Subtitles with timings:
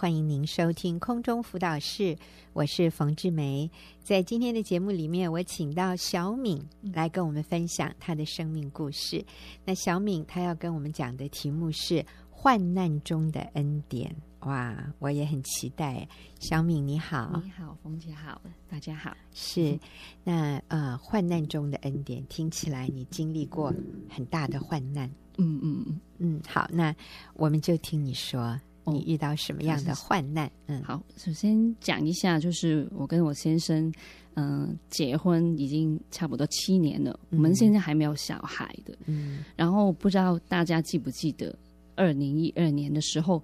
[0.00, 2.16] 欢迎您收听空中辅导室，
[2.52, 3.68] 我是冯志梅。
[4.00, 9.24] 在今天的节目里面，我请到小敏来跟我们分享她的生命故事。
[9.64, 14.14] 那小敏她要跟我们讲的题目是患难中的恩典。
[14.42, 16.06] 哇，我也很期待。
[16.38, 18.40] 小敏你好，你好，冯姐好，
[18.70, 19.16] 大家好。
[19.34, 19.76] 是，
[20.22, 23.74] 那呃，患难中的恩典，听起来你经历过
[24.08, 25.10] 很大的患难。
[25.38, 26.94] 嗯嗯嗯嗯，好，那
[27.34, 28.60] 我们就听你说，
[28.92, 30.50] 你遇到什么样的患难？
[30.66, 33.92] 嗯，好，首先讲一下，就是我跟我先生，
[34.34, 38.96] 嗯、呃，结婚已经差不多七年了，嗯、我们现在还没有小孩的。
[39.06, 41.54] 嗯，然后不知道大家记不记得，
[41.96, 43.42] 二零一二年的时候，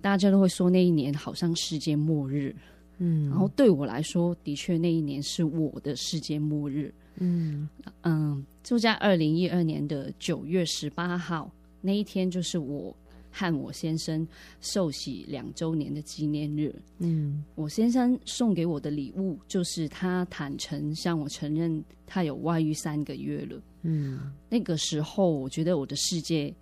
[0.00, 2.54] 大家都会说那一年好像世界末日。
[2.98, 6.92] 嗯，然后对我来说，的确那一年是我的世界末日。
[7.18, 7.68] 嗯
[8.02, 11.50] 嗯，就在二零一二年的九月十八号
[11.80, 12.94] 那一天，就是我
[13.38, 14.26] 和我先生
[14.62, 16.74] 受洗两周年的纪念日。
[17.00, 23.60] 嗯，我先生送给我的礼物就是他坦诚向我承认他有外遇三个月了。
[23.82, 26.54] 嗯，那个时候我觉得我的世界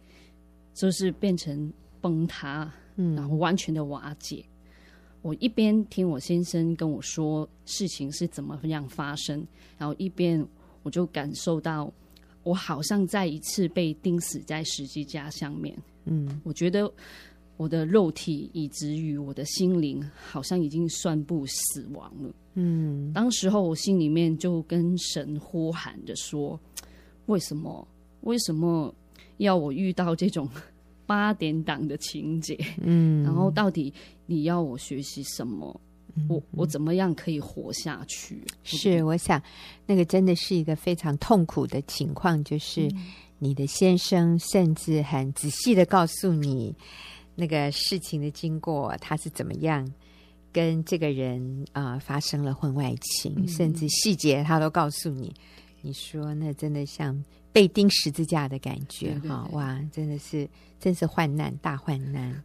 [0.73, 4.45] 就是变成崩塌，嗯，然后完全的瓦解。
[5.23, 9.47] 我一边听我先生跟我说事情是怎么样发生，
[9.79, 10.45] 然后一边
[10.83, 11.91] 我就感受到
[12.45, 15.77] 我好像再一次被钉死在十字架上面。
[16.05, 16.91] 嗯，我觉得
[17.57, 22.33] 我的肉体以至于我的心灵好像已经算不死亡了。
[22.55, 26.59] 嗯，当时候我心里面就跟神呼喊着说
[27.27, 27.87] ：“为什么？
[28.21, 28.95] 为什么
[29.39, 30.49] 要我遇到这种？
[31.07, 33.93] ”八点档的情节，嗯，然后到底
[34.25, 35.79] 你要我学习什么？
[36.15, 38.43] 嗯、我我怎么样可以活下去？
[38.63, 39.43] 是，我想
[39.87, 42.89] 那个真的是一个非常痛苦的情况，就是
[43.39, 46.75] 你的先生甚至很仔细的告诉你
[47.35, 49.91] 那个事情的经过，他是怎么样
[50.53, 55.35] 跟这个人啊、呃、发生了婚外情，嗯、甚至细节他都告诉你。
[55.83, 57.23] 你说那真的像。
[57.55, 60.51] 被钉十字架的感觉，哈哇，真的是，
[60.81, 62.43] 真是患难大患难。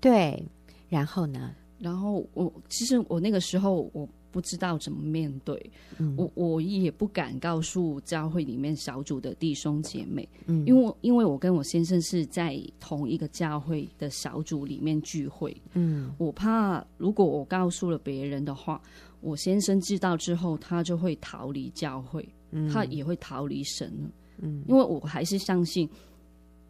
[0.00, 0.40] 对，
[0.88, 1.52] 然后呢？
[1.84, 18.80] 然后我其实我那个时候我不知道怎么面对，嗯、我我也不敢告诉教会里面小组的弟兄姐妹，嗯，因为因为我跟我先生是在同一个教会的小组里面聚会，嗯，我怕如果我告诉了别人的话，
[19.20, 24.10] 我先生知道之后，他就会逃离教会，嗯、他也会逃离神了。
[24.38, 25.88] 嗯，因为我还是相信，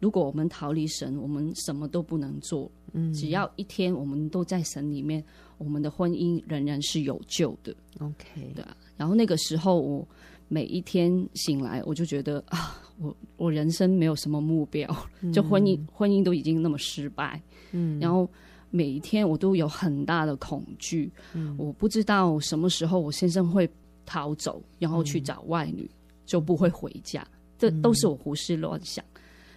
[0.05, 2.71] 如果我们逃离神，我们什么都不能做。
[2.93, 5.23] 嗯，只要一天我们都在神里面，
[5.57, 7.75] 我们的婚姻仍然是有救的。
[7.97, 8.77] OK，对啊。
[8.95, 10.07] 然后那个时候，我
[10.47, 14.87] 每一天醒来，我就觉得啊，我我人生没有什么目标，
[15.33, 17.41] 就婚姻婚姻都已经那么失败。
[17.71, 18.29] 嗯，然后
[18.69, 21.11] 每一天我都有很大的恐惧。
[21.33, 23.67] 嗯，我不知道什么时候我先生会
[24.05, 25.89] 逃走，然后去找外女，
[26.27, 27.27] 就不会回家。
[27.57, 29.14] 这都是我胡思乱想，嗯、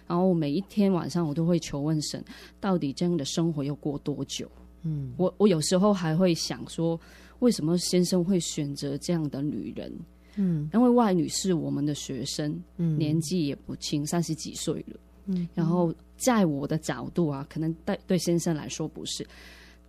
[0.09, 2.25] 然后每一天晚上我都会求问神，
[2.59, 4.49] 到底这样的生活要过多久？
[4.81, 6.99] 嗯，我我有时候还会想说，
[7.39, 9.93] 为什么先生会选择这样的女人？
[10.35, 14.99] 嗯，因为外女是我们的学生，嗯，年纪也不轻，三十几岁了。
[15.27, 19.23] 嗯，然后在我的角度啊，可能对对先生来说不是，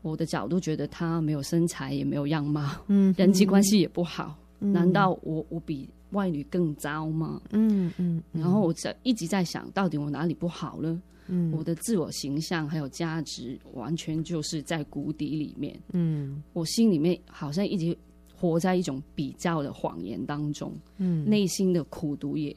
[0.03, 5.89] 我的角度觉得她没有身材，也没有样貌，嗯，人际关系也不好，嗯、难道我我比？
[6.13, 7.41] 外女更糟吗？
[7.51, 11.01] 嗯嗯，嗯，然后我在一直在想到底我哪里不好呢？
[11.29, 15.81] 嗯，我的自我形象还有价值完全就是在谷底里面。
[15.93, 17.97] 嗯，我心里面好像一直
[18.35, 20.75] 活在一种比较的谎言当中。
[20.97, 22.57] 嗯，内心的苦毒也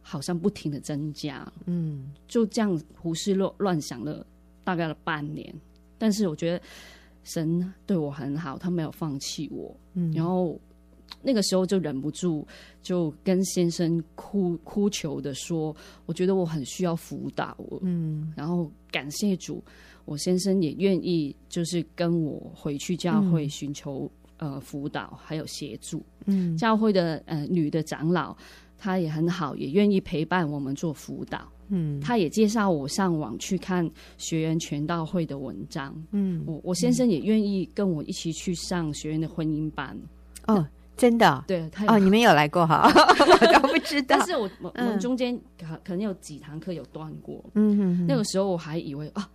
[0.00, 1.46] 好像不停的增加。
[1.66, 4.26] 嗯，就这样胡思乱乱想了
[4.64, 5.54] 大概了半年，
[5.96, 6.60] 但是我觉得
[7.22, 9.76] 神对我很好，他没有放弃我。
[9.94, 10.60] 嗯，然后。
[11.20, 12.46] 那个时候就忍不住，
[12.80, 15.74] 就跟先生哭哭求的说
[16.06, 19.62] ：“我觉得我很需要辅导。”嗯，然后感谢主，
[20.04, 26.02] 我先生也愿意，就是跟我回去教会寻求、嗯、呃辅导还有协助。
[26.26, 28.36] 嗯，教会的呃女的长老，
[28.78, 31.50] 她也很好，也愿意陪伴我们做辅导。
[31.70, 35.94] 嗯，她也介绍我上网去看学员全道会的文章。
[36.12, 39.98] 嗯，我我先生也愿意跟我一起去上学员的婚姻班。
[40.46, 40.64] 哦。
[40.98, 44.16] 真的，对，他哦，你们有来过哈， 我都不知道。
[44.18, 49.30] 但是我我们中间可可能有几堂课有断过，嗯哼哼，那个时候我还以为啊，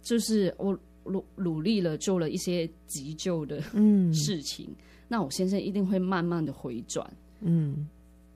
[0.00, 4.12] 就是我努努力了做了一些急救的嗯。
[4.14, 4.76] 事情，嗯，
[5.08, 7.04] 那我先生一定会慢慢的回转，
[7.40, 7.88] 嗯，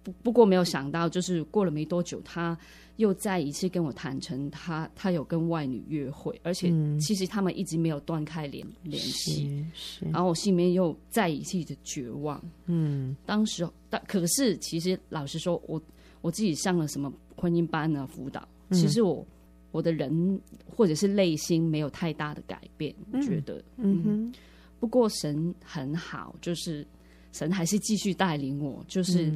[0.04, 2.56] 不不过没有想到，就是过了没多久，他
[2.96, 6.70] 又再一次跟我坦诚他，他他有跟外女约会，而且
[7.00, 9.64] 其实他们一直没有断开联联系。
[9.74, 12.40] 是，然后我心里面又再一次的绝望。
[12.66, 15.82] 嗯，当时但可是其实老实说，我
[16.20, 18.06] 我自己上了什么婚姻班呢？
[18.06, 19.26] 辅导，其实我
[19.72, 20.38] 我的人
[20.76, 24.32] 或者是内心没有太大的改变，我觉得，嗯哼。
[24.78, 26.86] 不过神很好，就是
[27.32, 29.32] 神还是继续带领我，就是。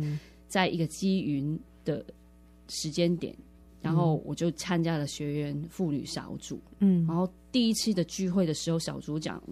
[0.48, 2.04] 在一个积云的
[2.68, 3.34] 时间点，
[3.80, 6.60] 然后我就参加了学员妇女小组。
[6.80, 9.42] 嗯，然后第一次的聚会的时候，小组长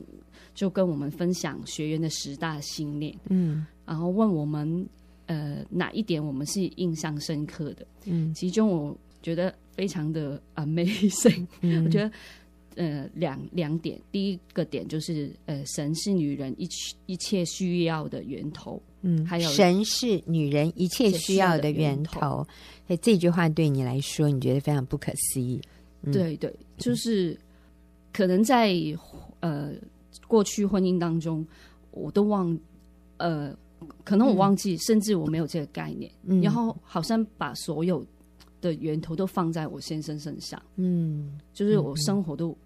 [0.54, 3.14] 就跟我们分享学员的十大信念。
[3.28, 4.88] 嗯，然后问我们，
[5.26, 7.86] 呃，哪一点我们是印象深刻的？
[8.06, 11.46] 嗯，其中我觉得非常的 amazing。
[11.60, 12.10] 嗯，我觉得。
[12.78, 16.68] 呃，两两点，第一个点就是，呃，神是女人一
[17.06, 22.46] 一切需要的源头，嗯，还有神是女人一切需要的源头，
[22.86, 25.60] 所以这句话对你来说，你觉得非常不可思议，
[26.02, 27.38] 嗯、对对，就是
[28.12, 28.74] 可能在
[29.40, 29.72] 呃
[30.26, 31.46] 过去婚姻当中，
[31.92, 32.58] 我都忘，
[33.18, 33.56] 呃，
[34.02, 38.04] 可能我忘记，嗯、甚至我没有这个概念，嗯、然后好像把所有
[38.60, 42.56] 的源头都放在我先生身上，嗯，就是我生活都。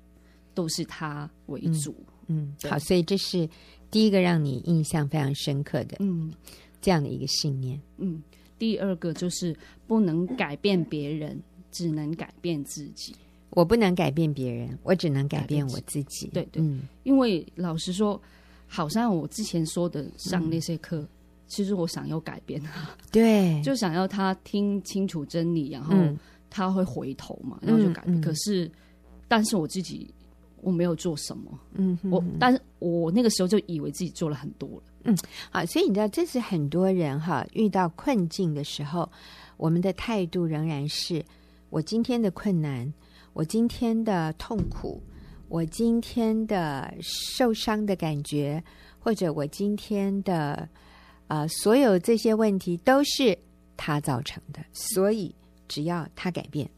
[0.52, 1.94] 都是他为主，
[2.26, 3.48] 嗯，嗯，好，所以这是
[3.90, 6.32] 第一个让你印象非常深刻的，嗯，
[6.80, 8.22] 这样的一个信念，嗯，
[8.58, 9.56] 第二个就是
[9.86, 11.40] 不能改变别人，
[11.72, 13.14] 只能改变自己。
[13.50, 16.28] 我不能改变别人，我只能改变我自己。
[16.28, 18.20] 对对，嗯，因为老实说，
[18.68, 21.08] 好像我之前说的上那些课，嗯，
[21.48, 25.96] 其实我想要改变他，对， 就想要他听清楚真理，然后
[26.48, 28.20] 他会回头嘛，然后就改变。
[28.20, 28.70] 嗯，可是，
[29.26, 30.08] 但是我自己。
[30.62, 32.10] 我没有做什么，嗯哼。
[32.10, 35.16] 哼，我，但是我那个时候就以为自己做了很多了，嗯，
[35.50, 39.10] 好，所以你知道，这是很多人哈遇到困境的时候，
[39.56, 41.24] 我们的态度仍然是：
[41.70, 42.92] 我今天的困难，
[43.32, 45.02] 我今天的痛苦，
[45.48, 48.62] 我今天的受伤的感觉，
[48.98, 50.68] 或者我今天的
[51.28, 53.36] 呃所有这些问题都是
[53.76, 55.34] 他造成的，所以
[55.68, 56.68] 只要他改变。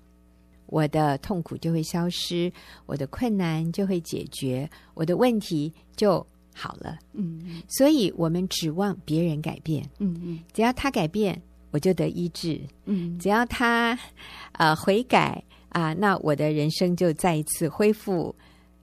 [0.73, 2.51] 我的痛苦就会消失，
[2.87, 6.99] 我的困难就会解决，我的问题就好了。
[7.13, 9.87] 嗯，所以我们指望别人改变。
[9.99, 11.39] 嗯嗯，只要他改变，
[11.73, 12.59] 我就得医治。
[12.87, 13.99] 嗯，只要他
[14.53, 18.35] 呃悔改啊、呃，那我的人生就再一次恢复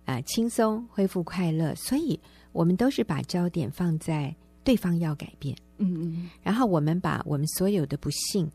[0.05, 1.73] 啊、呃、轻松，恢复快乐。
[1.73, 2.19] 所以，
[2.51, 5.57] 我们都是把焦点放在对方要改变。
[5.79, 8.47] 嗯嗯，然后我们把我们所有的不幸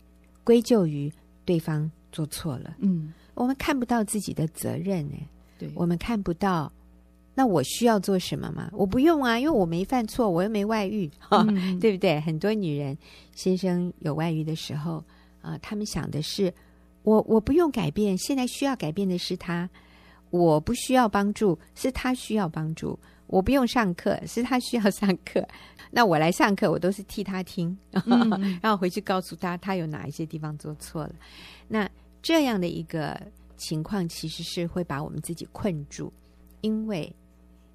[0.45, 1.13] 归咎于
[1.45, 2.77] 对方做错了。
[2.79, 3.13] 嗯。
[3.35, 5.17] 我们看不到自己的责任呢，
[5.59, 6.73] 对，我们看不到。
[7.37, 8.71] 那我需要做什么吗？
[8.73, 12.21] 我不用啊，因为我没犯错，我又没外遇， 嗯、对不对？
[12.21, 12.97] 很多女人
[13.33, 14.99] 先生有外遇的时候
[15.43, 16.55] 啊、呃，他们想的是
[17.03, 19.69] 我我不用改变，现在需要改变的是他，
[20.31, 22.97] 我不需要帮助，是他需要帮助，
[23.27, 25.45] 我不用上课，是他需要上课。
[25.91, 27.77] 那我来上课，我都是替他听，
[28.07, 28.31] 嗯、
[28.63, 31.13] 然后回去告诉他他有哪一些地方做错了。
[31.67, 31.91] 那。
[32.25, 33.21] 这样的一个
[33.59, 36.11] 情况，其实是会把我们自己困住，
[36.63, 37.15] 因为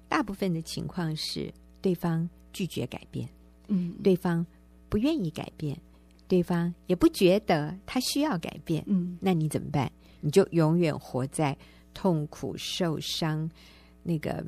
[0.08, 3.28] 大部分的情况是对方拒绝改变，
[3.68, 4.44] 嗯，对方
[4.88, 5.80] 不愿意改变，
[6.26, 9.90] 对方也不觉得他需要改变，嗯，那你怎么办？
[10.20, 11.56] 你就永远活在
[11.94, 13.48] 痛苦、受伤，
[14.02, 14.44] 那个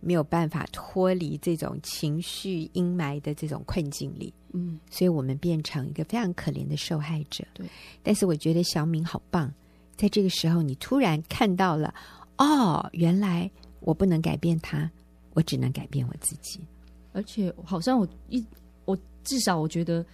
[0.00, 4.32] 没有办法脱离这种情绪阴霾的这种困境里。
[4.52, 7.44] 嗯，所以我们变成一个非常可怜的受害者。
[7.52, 7.66] 对，
[8.02, 9.52] 但是我觉得小敏好棒，
[9.96, 11.94] 在这个时候，你突然看到了，
[12.38, 13.50] 哦，原来
[13.80, 14.90] 我不能改变他，
[15.34, 16.60] 我只能改变我自己。
[17.12, 18.42] 而且好像我一
[18.84, 20.04] 我至少我觉得，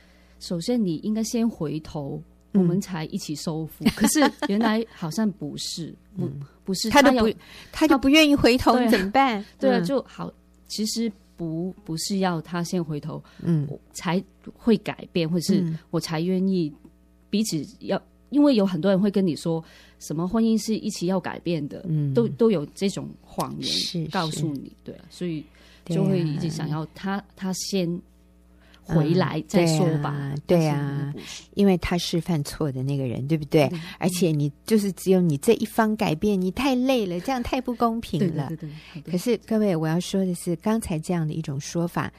[0.40, 2.20] 首先你应该先回头，
[2.52, 3.84] 我们才一起收复。
[3.84, 6.30] 嗯、可是原来好像不是， 不
[6.64, 7.32] 不是，他都不，
[7.70, 9.44] 他就不愿意回头，怎么办？
[9.58, 10.32] 对啊，就好，
[10.68, 11.10] 其实。
[11.34, 14.22] 不，不是要他先回头，嗯，我才
[14.56, 16.72] 会改变，或者是我才愿意
[17.30, 19.64] 彼此要，因为有很多人会跟你说，
[19.98, 25.44] 什么婚姻是一起要改变的，嗯，都都有这种谎言告诉你，对啊，所以
[25.86, 28.00] 就会一直想要他他先。
[28.82, 31.14] 回来再说吧，对啊，
[31.54, 33.70] 因为他是犯错的那个人，对不对？
[33.98, 38.48] 而且你就是只有你这一方改变，你太累了，这样太不公平了。
[38.48, 38.70] 对对
[39.02, 39.12] 对。
[39.12, 42.12] 可是各位，我要说的是，刚才这样的一种说法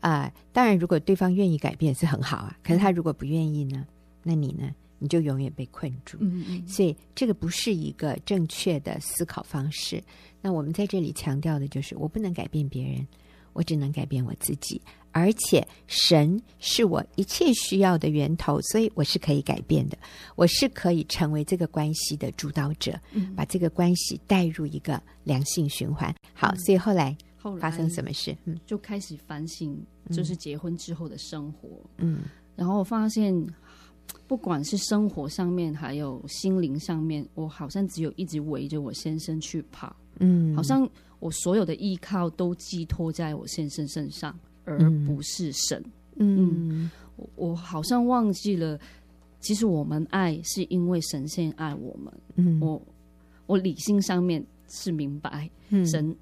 [0.00, 2.58] 啊，当然，如果对方愿意改变是很好啊。
[2.62, 3.86] 可是他如果不愿意呢？
[4.22, 4.70] 那你呢？
[5.00, 6.18] 你就永远被困住。
[6.20, 6.66] 嗯嗯。
[6.66, 10.02] 所以这个不是一个正确的思考方式。
[10.42, 13.06] 那我们在这里强调的就是，我不能改变别人，
[13.52, 14.82] 我只能改变我自己。
[15.18, 19.98] 而且神是我一切需要的源头，所以我是可以改变的，
[20.36, 26.14] 我是可以成为这个关系的主导者，嗯、把这个关系带入一个良性循环。
[26.32, 28.36] 好，所以后来后来发生什么事？
[28.44, 29.76] 嗯，就开始反省，
[30.10, 31.68] 就是结婚之后的生活。
[31.96, 32.20] 嗯，
[32.54, 33.34] 然后我发现，
[34.26, 39.94] 不管是生活上面，还有心灵上面，我好像只有一直围着我先生去跑。
[40.20, 40.88] 嗯，好像
[41.20, 44.38] 我所有的依靠都寄托在我先生身上。
[44.68, 45.82] 而不是神，
[46.16, 48.78] 嗯，嗯，我我好像忘记了，
[49.40, 52.80] 其实我们爱是因为神先爱我们，嗯，我
[53.46, 55.50] 我理性上面是明白，
[55.86, 56.14] 神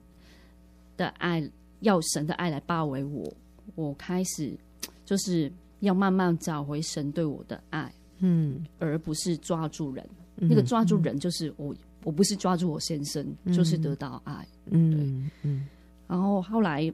[0.97, 3.33] 的爱，嗯，要神的爱来包围我，
[3.75, 4.57] 我开始
[5.05, 11.75] 就是要慢慢找回神对我的爱，嗯，而不是抓住人，嗯，那个抓住人就是我，
[12.05, 15.01] 我不是抓住我先生，嗯，就是得到爱，嗯，对，
[15.43, 15.67] 嗯，
[16.07, 16.93] 然后后来。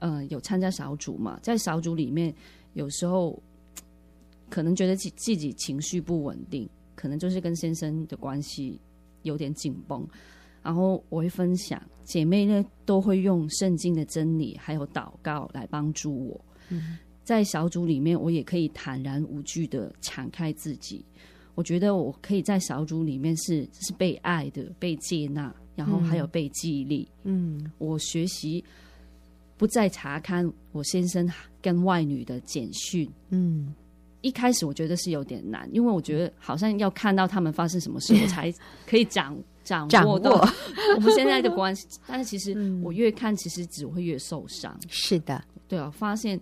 [0.00, 1.38] 呃，有参加小组嘛？
[1.40, 2.34] 在小组里面，
[2.74, 3.40] 有时候
[4.48, 8.80] 可能觉得自自己情绪不稳定，可能就是跟先生的关系
[9.22, 10.06] 有点紧绷。
[10.62, 16.44] 然后我会分享，姐妹呢都会用圣经的真理还有祷告来帮助我。
[16.68, 16.98] 嗯。
[17.22, 21.04] 在小组里面，我也可以坦然无惧的敞开自己。
[21.54, 27.06] 我觉得我可以在小组里面是是被爱的，被接纳，然后还有被激励。
[27.22, 28.64] 嗯，我学习。
[29.60, 33.06] 不再查看我先生跟外女的简讯。
[33.28, 33.74] 嗯，
[34.22, 38.50] 一开始我觉得是有点难，因为我觉得好像要看到他们发生什么事，我才
[38.88, 40.30] 可以掌掌握到
[40.96, 41.86] 我们现在的关系。
[42.06, 44.74] 但是其实我越看，其实只会越受伤。
[44.88, 46.40] 是的，对啊，发现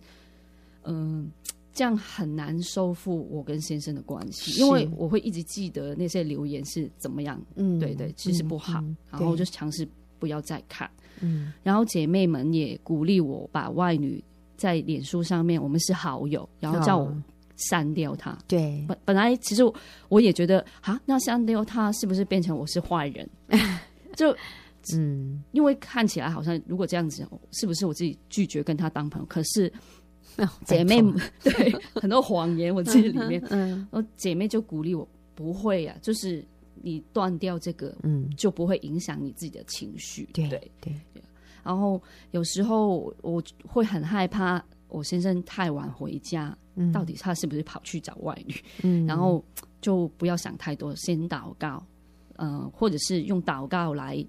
[0.85, 7.45] 嗯、呃，这样很难收复我跟先生的关系，因为我会一直记得那些留言是怎么样。
[7.57, 9.85] 嗯，对对，其实不好，嗯、然后我就尝试
[10.21, 10.89] 不要再看。
[11.21, 14.23] 嗯，然后姐妹们也鼓励我把外女
[14.57, 17.15] 在脸书上面，我们是好友，然后叫我
[17.57, 18.37] 删掉她。
[18.47, 19.63] 对，本本来其实
[20.09, 23.29] 我也觉得啊，那删掉她是不是变成我是坏人？
[24.17, 24.35] 就
[24.95, 29.27] 嗯，因为看起来好像如果这样子，是不是我自己拒绝跟她当朋友？
[29.27, 29.73] 可是
[30.65, 36.45] 姐妹们 对很多谎言我自己里面， 嗯，我姐妹就鼓励我不会呀、啊，就是。
[36.83, 40.93] 你断掉这个，嗯，就不会影响你自己的情绪，对对对。
[41.65, 48.55] 然后有时候我会很害怕，我先生太晚回家，嗯，到底他是不是跑去找外女？
[48.83, 49.45] 嗯，然后
[49.83, 51.85] 就不要想太多，先祷告，
[52.37, 54.25] 嗯，呃，或者是用祷告来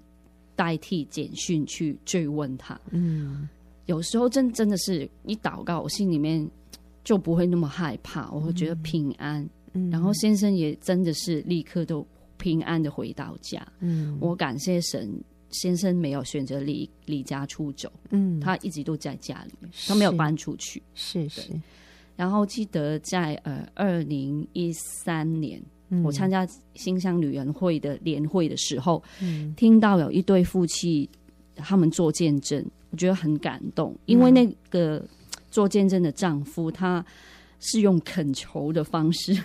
[0.54, 2.78] 代替简讯去追问他。
[2.90, 3.48] 嗯，
[3.86, 6.46] 有时候真真的是一祷告，我心里面
[7.04, 9.48] 就不会那么害怕，我会觉得平安。
[9.72, 12.06] 嗯，然后先生也真的是立刻都。
[12.40, 15.12] 平安的回到家，嗯，我感谢神，
[15.50, 21.52] 先生没有选择离离家出走，嗯，他一直都在家里面，他没有搬出去，是是。
[22.16, 31.08] 然后记得在呃二零一三年，嗯，我参加新乡女人会的年会的时候，嗯，听到有一对夫妻
[31.54, 35.06] 他们做见证，我觉得很感动，因为那个
[35.50, 37.04] 做见证的丈夫，他
[37.58, 39.36] 是用恳求的方式。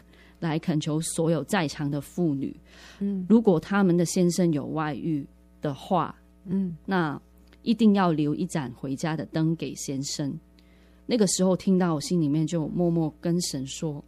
[0.46, 2.56] 来恳求所有在场的妇女，
[3.00, 5.26] 嗯，如果他们的先生有外遇
[5.62, 7.20] 的话，嗯，那
[7.64, 10.32] 一定要留一盏回家的灯给先生。
[11.08, 14.04] 那个时候听到，我心里面就默默跟神说：“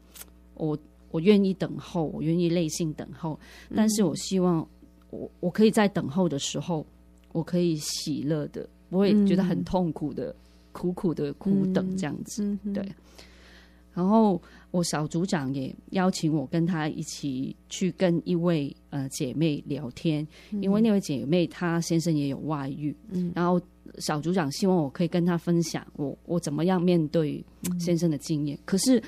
[0.56, 0.78] 我
[1.12, 3.40] 我愿意等候，我愿意耐心等候，
[3.76, 4.68] 但是我希望
[5.10, 6.86] 我我可以在等候的时候，
[7.32, 10.36] 我可以喜乐的，不会觉得很痛苦的、
[10.72, 12.84] 苦苦的苦等这样子。”对。
[13.98, 14.40] 然后
[14.70, 23.60] 我小组长也邀请我跟他一起去跟一位呃姐妹聊天，嗯，因为那位姐妹她先生也有外遇，嗯，然后
[23.98, 27.44] 小组长希望我可以跟他分享我我怎么样面对
[27.80, 28.56] 先生的经验。
[28.56, 29.02] 嗯，可是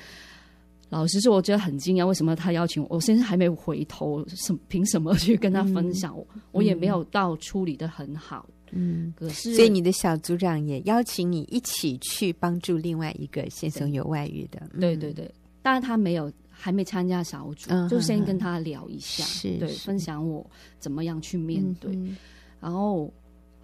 [0.90, 2.96] 老实说，我觉得很惊讶，为什么他邀请我？
[2.96, 6.14] 我先生还没回头，什 凭什么去跟他分享？
[6.14, 8.46] 我，嗯，我也没有到处理的很好。
[8.72, 15.28] 嗯，可是所以你的小组长也邀请你一起去帮助另外一个先生有外遇的，对对对。
[15.62, 21.94] 但是他没有还没参加小组，嗯，就先跟他聊一下，是对，分享我怎么样去面对。
[21.94, 22.16] 嗯、
[22.60, 23.12] 然后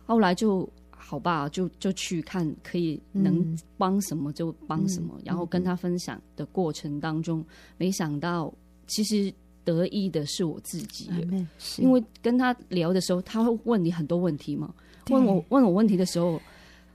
[0.05, 0.69] 后来就
[1.09, 7.47] 好吧，就就去看可以能帮什么就帮什么，嗯，然后跟他分享的过程当中，嗯，
[7.79, 8.53] 没想到
[8.89, 9.33] 其实
[9.63, 11.49] 得意的是我自己，嗯，
[11.79, 14.75] 因为跟他聊的时候，他会问你很多问题嘛。
[15.11, 16.41] 问我问我问题的时候，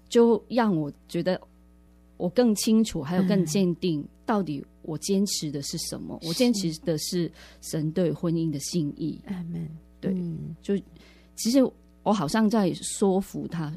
[0.09, 1.39] 就让我觉得
[2.17, 6.19] 我更清楚，还有更坚定，到底我坚持的是什么？
[6.21, 9.17] 嗯、我坚持的是神对婚姻的心意。
[10.01, 10.77] 对，嗯、就
[11.35, 11.59] 其实
[12.03, 13.73] 我好像在说服他，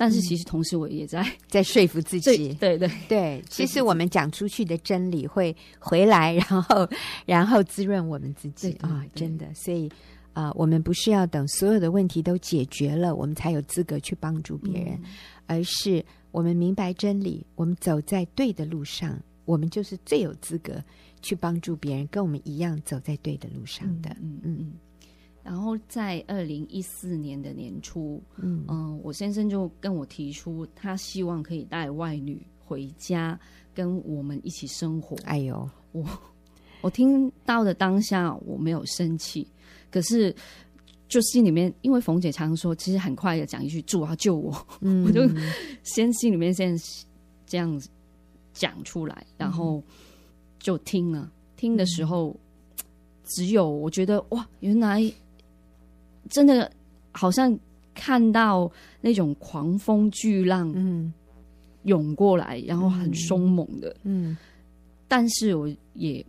[0.00, 3.44] 但是其实同时我也在、嗯、在说服自己，对对对，对。
[3.50, 6.88] 其实我们讲出去的真理会回来，然后
[7.26, 9.46] 然后滋润我们自己啊，真的。
[9.52, 9.86] 所以
[10.32, 15.04] 啊、呃，我们不是要等所有的问题都解决了，我们才有资格去帮助别人，嗯、
[15.46, 20.82] 而是我们明白真理，我们走在对的路上，我们就是最有资格
[21.20, 24.08] 去帮助别人，跟我们一样走在对的路上的。
[24.22, 24.56] 嗯嗯。
[24.60, 24.72] 嗯
[25.42, 33.40] 然后在二零一四年的年初，嗯、呃、我先生就跟我提出，他希望可以带外女回家
[33.74, 35.16] 跟我们一起生活。
[35.24, 36.04] 哎呦，我
[36.82, 39.48] 我听到的当下我没有生气，
[39.90, 40.34] 可是
[41.08, 45.22] 就心里面，因为冯姐常说，其实很快的讲一句“主啊救我”，嗯、我就
[45.84, 46.78] 先心里面先
[47.46, 47.80] 这样
[48.52, 49.82] 讲出来，然后
[50.58, 51.32] 就听了。
[51.56, 52.36] 听的时候，
[53.24, 55.10] 只有我觉得哇，原来。
[56.30, 56.72] 真的
[57.12, 57.58] 好像
[57.94, 58.70] 看到
[59.02, 61.12] 那种狂风巨浪，嗯，
[61.82, 64.36] 涌过来，然后很凶猛的，嗯。
[65.06, 66.24] 但是我也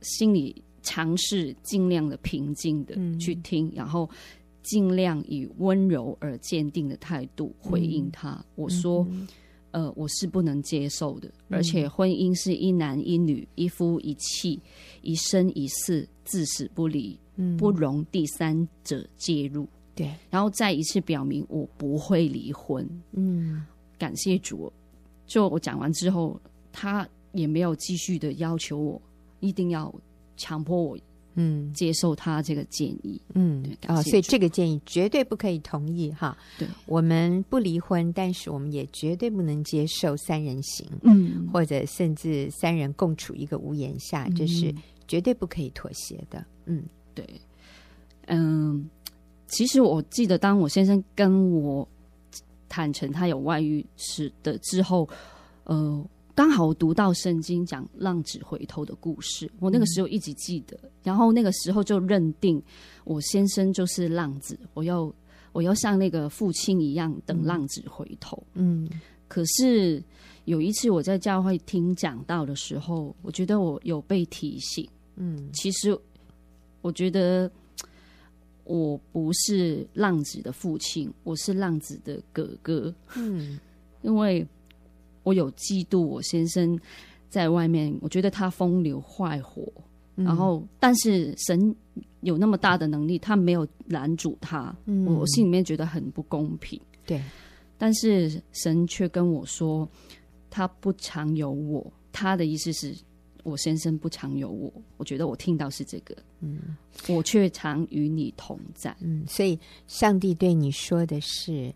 [0.00, 4.08] 心里尝试尽量的平静的去听，然后
[4.62, 8.40] 尽量以温柔而坚定的态度回应他。
[8.54, 9.04] 我说
[9.72, 14.60] ：“呃，我是不能接受的，而且婚姻是一男一女，一夫一妻，
[15.02, 17.18] 一生一世，至死不离。”
[17.58, 22.88] 不容第三者介入，对，然后再一次表明我不会离婚。
[23.12, 23.64] 嗯，
[23.98, 24.72] 感谢主。
[25.26, 29.00] 就我讲完之后，他也没有继续的要求我
[29.40, 29.92] 一定要
[30.36, 30.98] 强迫我，
[31.34, 33.20] 嗯，接受他这个建议。
[33.34, 36.36] 嗯，对，啊、哦，所以这个建议绝对不可以同意哈。
[36.58, 44.74] 对，我们不离婚，但是我们也绝对不能接受三人行，嗯，或者甚至三人共处一个屋檐下，这、就是
[45.08, 46.44] 绝对不可以妥协的。
[46.66, 46.84] 嗯。
[47.14, 47.24] 对，
[48.26, 48.88] 嗯，
[49.46, 51.86] 其实我记得，当我先生跟我
[52.68, 55.08] 坦诚他有外遇时的之后，
[55.64, 56.04] 呃，
[56.34, 62.60] 刚好我读到圣经讲浪子回头的故事，我那个时候一直记得，嗯、然后那个时候就认定
[63.04, 65.12] 我先生就是浪子，我要
[65.52, 68.42] 我要像那个父亲一样等浪子回头。
[68.54, 68.90] 嗯，
[69.28, 70.02] 可是
[70.46, 75.96] 有一次我在教会听讲到的时候，我觉得我有被提醒，嗯，其实。
[76.84, 77.50] 我觉得
[78.64, 82.94] 我不是浪子的父亲，我是浪子的哥哥。
[83.16, 83.58] 嗯，
[84.02, 84.46] 因为
[85.22, 86.78] 我有嫉妒我先生
[87.30, 89.66] 在外面，我觉得他风流坏活。
[90.16, 91.74] 嗯、然后，但是神
[92.20, 94.76] 有那么大的能力，他没有拦阻他。
[94.84, 96.78] 嗯，我心里面觉得很不公平。
[97.06, 97.18] 对，
[97.78, 99.88] 但是神却跟我说，
[100.50, 101.90] 他不常有我。
[102.12, 102.94] 他的意思是。
[103.44, 106.76] 我先生不常有我，我觉得我听到是这个，嗯，
[107.08, 111.72] 我却常与你同在，嗯，所以上帝对你说的是，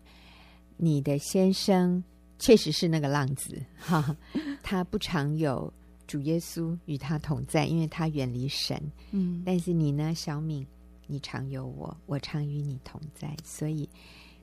[0.75, 2.03] 你的先生
[2.37, 4.13] 确实是那个浪子，哈，
[4.61, 5.71] 他不常有
[6.05, 10.65] 主耶稣与他同在，因为他远离神，嗯，但是你呢，小敏，
[11.07, 13.87] 你常有我，我常与你同在，所以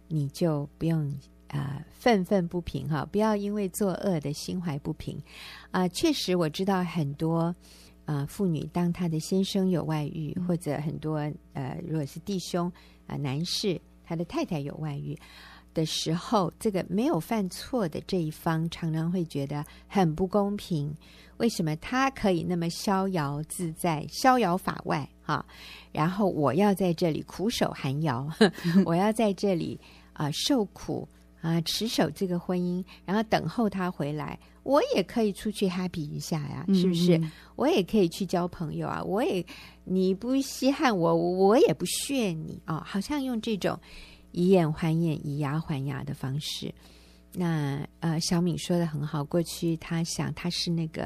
[0.08, 1.12] 你就不用。
[1.48, 3.06] 啊，愤愤、呃、不平哈！
[3.10, 5.16] 不要因为作恶的心怀不平
[5.70, 5.88] 啊、呃！
[5.90, 7.54] 确实，我知道很多
[8.04, 11.18] 啊、呃、妇女，当她的先生有外遇，嗯、或者很多
[11.52, 12.68] 呃，如果是弟兄
[13.06, 15.16] 啊、呃、男士，他的太太有外遇
[15.72, 20.94] 的时候，这个没有犯错的这一方，常常会觉得很不公平。
[21.38, 25.44] 为什么他可以那么逍遥自在、逍遥法外哈？
[25.92, 28.26] 然后我要在这里苦守寒窑，
[28.86, 29.78] 我要在这里
[30.12, 31.06] 啊、呃、受苦。
[31.40, 37.20] 啊，持守这个婚姻，然后等候他回来，我也可以出去 happy 一下呀，是不是？
[37.54, 39.44] 我也可以去交朋友啊，我也
[39.84, 43.78] 你不稀罕我，我也不炫你啊，哦，好像用这种
[44.32, 46.74] 以眼还眼、以牙还牙的方式。
[47.32, 51.04] 那呃，小敏说的很好，过去他想他是那个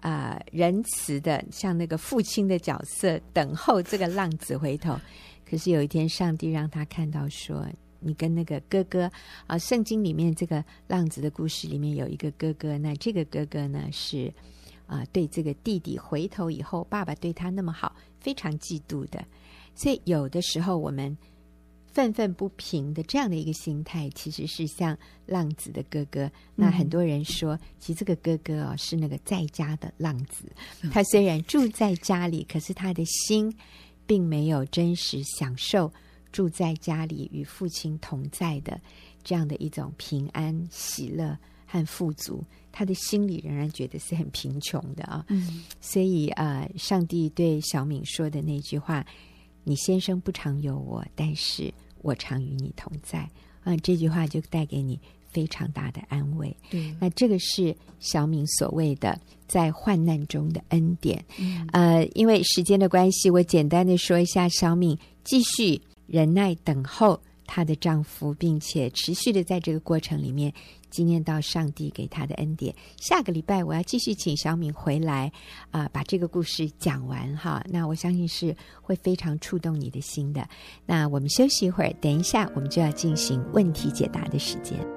[0.00, 4.98] 啊，呃，仁慈的，像那个父亲的角色，等候这个浪子回头。
[5.48, 7.64] 可是有一天，上帝让他看到说。
[8.06, 9.10] 你跟那个哥哥
[9.46, 14.32] 啊，圣经里面这个浪子的故事里面有一个哥哥，那这个哥哥呢是
[14.86, 19.24] 啊，对这个弟弟回头以后，爸爸对他那么好，非常嫉妒的。
[19.74, 21.14] 所以有的时候我们
[21.92, 26.30] 愤愤不平的这样的一个心态，其实是像浪子的哥哥。
[26.54, 30.44] 那很多人说，其实这个哥哥啊是那个在家的浪子，
[30.92, 33.52] 他虽然住在家里，可是他的心
[34.06, 35.90] 并没有真实享受。
[36.32, 38.80] 住在家里与父亲同在的
[39.22, 45.24] 这样的一种平安、喜乐和富足，他的心里仍然觉得是很贫穷的啊。
[45.28, 49.04] 嗯，所以啊，上帝对小敏说的那句话
[49.64, 53.28] ：“你先生不常有我，但是我常与你同在。”
[53.64, 56.56] 啊，这句话就带给你非常大的安慰。
[56.70, 61.24] 对，那这个是小敏所谓的在患难中的恩典。
[61.40, 70.52] 嗯、呃，因为时间的关系，我简单的说一下，小敏继续忍耐等候她的丈夫，并且持续的在这个过程里面。
[70.88, 72.74] 纪念到上帝给她的恩典。
[72.96, 75.30] 下个礼拜我要继续请小敏回来
[75.70, 77.62] 啊、把这个故事讲完哈。
[77.68, 80.48] 那我相信是会非常触动你的心的。
[80.86, 84.95] 那我们休息一会儿，等一下我们就要进行问题解答的时间。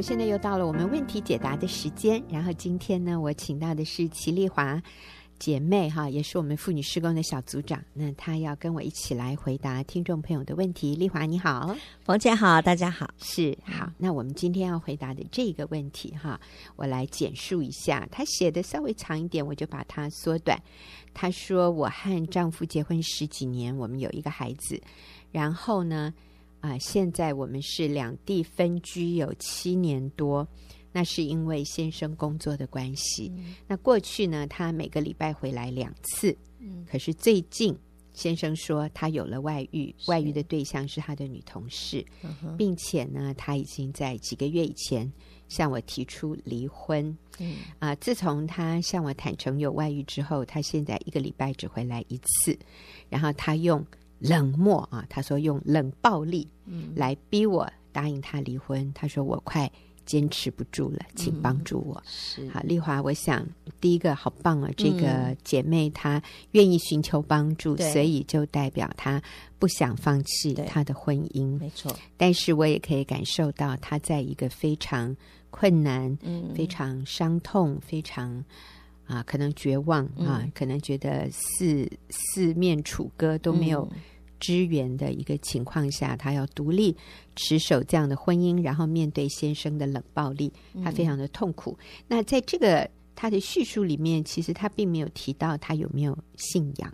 [0.00, 4.82] 现在又到了我们问题解答的时间，然后今天呢，我请到的是齐丽华
[5.38, 10.94] 姐妹哈，也是我们妇女施工的小组长，那她要跟我一起来回答听众朋友的问题。
[10.94, 13.92] 丽华你好，冯姐好，大家好，是好。
[13.98, 16.40] 那我们今天要回答的这个问题哈，
[16.76, 20.58] 我来简述一下，她写的稍微长一点，我就把它缩短。
[21.12, 24.80] 她说，我和丈夫结婚十几年，我们有一个孩子，
[25.30, 26.14] 然后呢。
[26.60, 30.46] 啊，现在我们是两地分居有七年多，
[30.92, 33.32] 那是因为先生工作的关系。
[33.34, 36.36] 嗯、那过去呢，他每个礼拜回来两次。
[36.58, 37.74] 嗯，可是最近
[38.12, 45.10] 先生说他有了外遇，外遇的对象是他的女同事，嗯、并且呢，他已经在几个月以前
[45.48, 47.16] 向我提出离婚。
[47.38, 52.58] 嗯，啊，自从他向我坦诚有外遇之后，他现在一个礼拜只回来一次，
[53.08, 53.82] 然后他用。
[54.20, 55.04] 冷漠啊！
[55.08, 56.46] 他说用冷暴力
[56.94, 58.80] 来逼我答应他离婚。
[58.82, 59.68] 嗯、他说我快
[60.04, 62.02] 坚持不住了，请帮助我。
[62.38, 63.46] 嗯、好，丽华，我想
[63.80, 64.70] 第一个好棒啊！
[64.76, 69.22] 这个姐妹她愿意寻求帮助，嗯、所以就代表她
[69.58, 71.58] 不想放弃她的婚姻。
[71.58, 75.16] 没错，但是我也可以感受到她在一个非常
[75.50, 78.44] 困难、嗯、非常伤痛、非常。
[79.06, 83.90] 啊，可能绝望啊，可能觉得四四面楚歌都没有
[84.40, 86.96] 支援的一个情况下，她、嗯、要独立
[87.36, 91.78] 持守这样的婚姻，然后面对先生的冷暴力，她非常的痛苦。
[91.78, 96.92] 嗯、那在这个她的叙述里面，其实她并没有提到她有没有信仰，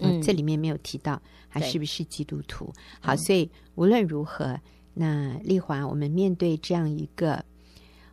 [0.00, 2.70] 嗯，这里面没有提到她是不是基督徒。
[3.00, 4.60] 好，所以无论如何，
[4.92, 7.42] 那丽华，我们面对这样一个。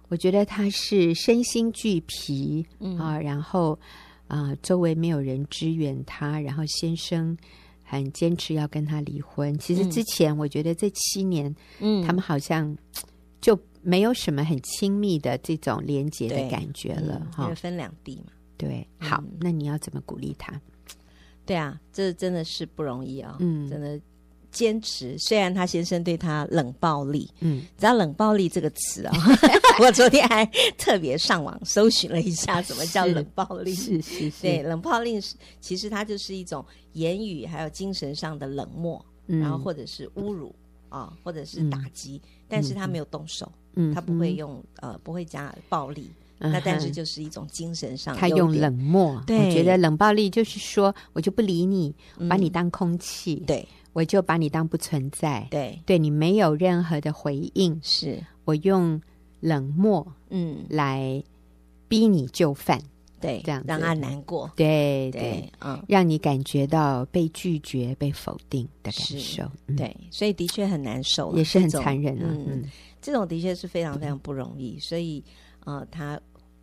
[0.10, 3.80] 我觉得他是身心俱疲、嗯、啊，然后
[4.28, 7.38] 啊，周围没有人支援他，然后先生
[7.98, 9.58] 很坚持要跟他离婚。
[9.58, 12.76] 其实之前我觉得这七年，嗯，他们好像
[13.42, 17.54] 就没有什么很亲密的这种连结的感觉了哈。
[17.56, 18.88] 分两地嘛，对。
[19.00, 20.60] 好，嗯、那你要怎么鼓励他？
[21.46, 24.00] 对啊，这真的是不容易啊、哦，嗯，真的。
[24.52, 29.20] 坚持，虽然他先生对他冷暴力，嗯，只要“冷暴力”这个词啊、哦，
[29.86, 30.46] 我昨天还
[30.78, 33.74] 特别上网搜寻了一下，什么叫冷暴力？
[33.74, 40.54] 是是是，对，冷暴力是其实它就是一种言语还有精神上的冷漠，嗯、然后或者是侮辱
[40.90, 53.66] 啊、哦，或者是打击，嗯、但是他没有动手，嗯，他不会用呃不会加暴力，嗯、那但是就是一种精神上，他用冷漠，对，我觉得冷暴力就是说我就不理你，嗯、把你当空气，对。
[53.94, 58.24] 我就把你当不存在，对，对你没有任何的回应，是。
[58.46, 59.00] 我用
[59.40, 61.24] 冷漠，嗯，来
[61.88, 62.82] 逼你就范，
[63.20, 69.44] 对，这样让他难过，对对，嗯，让你感觉到被拒绝、被否定的感受，
[69.78, 72.64] 对，所以的确很难受，也是很残忍啊，嗯，
[73.02, 75.24] 这种的确是非常非常不容易，所以，
[75.66, 76.20] 呃，他。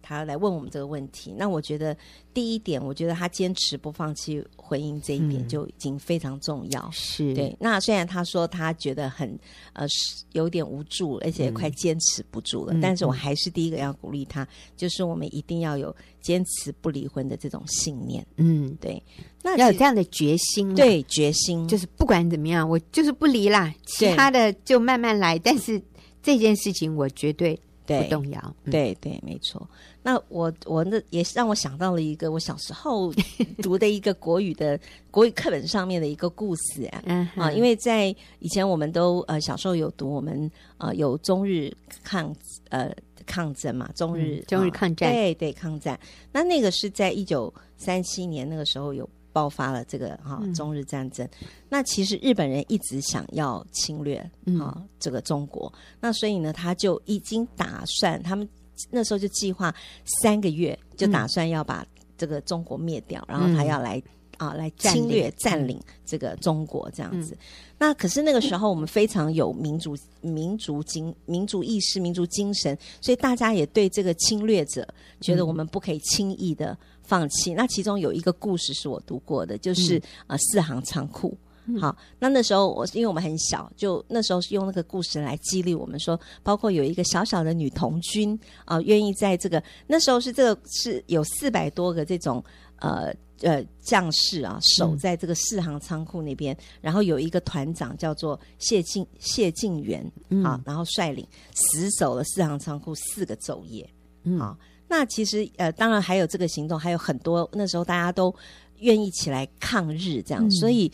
[0.08, 1.94] 他来问我们这个问题，那我觉得
[2.32, 6.80] 第一点，我觉得他坚持不放弃婚姻这一点就已经非常重要。
[6.80, 7.54] 嗯、是对。
[7.60, 9.38] 那虽然他说他觉得很
[9.74, 9.86] 呃
[10.32, 18.26] 有点无助，而且快坚持不住了，嗯、但是我还是第一个要鼓励他，嗯、就是我们一定要有坚持不离婚的这种信念。
[18.38, 19.02] 嗯，对。
[19.42, 20.74] 那要有这样的决心。
[20.74, 25.38] 对，决心就是不管怎么样，我就是不离啦，其他的就慢慢来。
[25.38, 25.78] 但是
[26.22, 27.60] 这件事情，我绝对。
[27.88, 28.54] 对，不动摇。
[28.64, 29.66] 嗯、对对，没错。
[30.02, 33.12] 那我我那也是让我想到了一个我小时候
[33.62, 34.78] 读的一个国语的
[35.10, 37.02] 国语课本上面的一个故事啊。
[37.06, 41.74] 嗯啊，因为在以前我们都呃小时候有读，我们呃有中日
[42.04, 42.34] 抗
[42.68, 42.94] 呃
[43.26, 45.08] 抗争嘛，中日、嗯、中日抗战。
[45.08, 45.98] 啊、对对，抗战。
[46.30, 49.08] 那那个是在一九三七年那个时候有。
[49.38, 58.48] 爆发了这个哈中日战争，嗯、那其实日本人一直想要侵略啊、嗯、这个中国，那所以呢，他就已经打算，他们
[58.90, 59.72] 那时候就计划
[60.20, 64.02] 三个月就打算要把这个中国灭掉，嗯、然后他要来
[64.38, 67.34] 啊来侵略占领这个中国这样子。
[67.34, 67.38] 嗯、
[67.78, 74.84] 那可是那个时候我们非常有民族民族精民族意识、民族精神，所以大家也对这个侵略者
[75.20, 76.76] 觉得我们不可以轻易的
[77.08, 77.54] 放弃。
[77.54, 81.36] 嗯、那其中有一个故事是我读过的，就是、嗯、呃四行仓库。
[81.78, 92.42] 好，那那时候我因为我们很小，就那时候是用那个故事来激励我们说，包括有一个小小的女童军啊，愿意在这个那时候是这个是有四百多个这种
[92.78, 100.00] 呃呃将士啊，守在这个四行仓库那边，嗯、然后有一个团长叫做谢晋谢晋元
[100.42, 103.86] 啊，嗯、然后率领死守了四行仓库四个昼夜。
[104.22, 104.56] 嗯，好，
[104.88, 108.34] 那其实呃当然还有这个行动，还有很多那时候大家都
[108.78, 110.90] 愿意起来抗日这样，嗯、所以。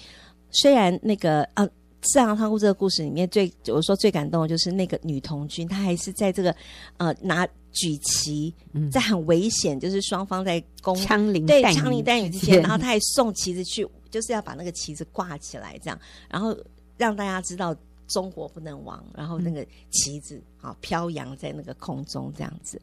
[0.57, 1.68] 虽然那个啊，
[2.02, 6.54] 四行仓库这个故事里面最我说最感动的就是那个女童军，她还是在这个
[6.96, 8.54] 呃拿举旗，
[8.88, 15.98] 在很危险，就是双方在攻枪林对枪林弹雨之间，然后她还送旗子去，就是要把那个旗子挂起来，这样，
[16.30, 16.57] 然后
[16.96, 17.74] 让大家知道
[18.08, 22.80] 中国不能亡，然后那个旗子啊飘扬在那个空中这样子，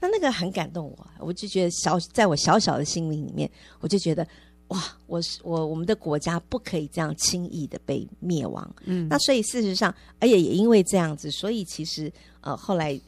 [0.00, 4.26] 那那个很感动我，我就觉得小在我小小的心灵里面，我就觉得。
[4.68, 8.74] 哇，我是我，我们的国家不可以这样轻易的被灭亡。
[8.86, 12.10] 嗯，那所以事实上，而且也因为这样子，所以其实
[12.40, 12.98] 呃后来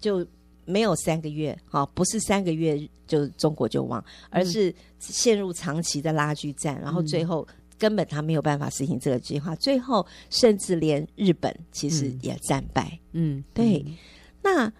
[0.00, 0.26] 就
[0.64, 7.46] 没有三个月，哈、哦，不是三个月就中国就亡，而是陷入长期的拉锯战，嗯、然后最后
[7.78, 12.98] 根本他没有办法实行这个计划，最后甚至连日本其实也战败。
[13.12, 13.84] 嗯，对。
[13.86, 13.96] 嗯、
[14.42, 14.72] 那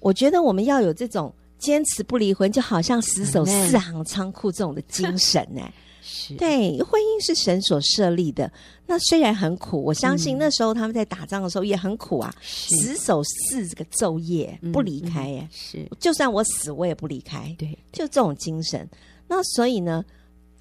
[0.00, 5.72] 我觉得我们要有这种坚持不离婚，就好像死守四行仓库这种的精神呢、欸。
[6.04, 8.52] 是对，婚姻是神所设立的。
[8.86, 15.48] 那虽然很苦，我相信那时候他们在打仗的时候也很苦啊，是死守四这个昼夜不离开耶。
[15.52, 17.54] 是，就算我死我也不离开。
[17.56, 18.86] 对，就这种精神。
[19.28, 20.04] 那所以呢，